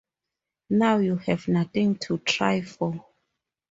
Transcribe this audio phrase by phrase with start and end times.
[0.71, 3.05] Now you have nothing to try for.